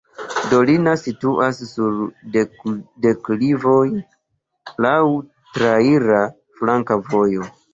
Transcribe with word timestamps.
Dolina 0.51 0.93
situas 1.01 1.59
sur 1.71 1.99
deklivoj, 3.05 3.83
laŭ 4.87 4.97
traira 5.59 6.21
flanka 6.63 6.99
vojo. 7.15 7.51